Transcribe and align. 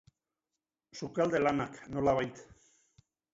Sukalde 0.99 1.37
lanak, 1.39 1.75
nolabait. 1.89 2.43